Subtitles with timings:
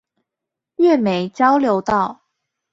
[0.77, 2.21] 月眉交流道